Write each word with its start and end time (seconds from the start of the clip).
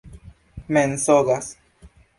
mensogas 0.67 1.55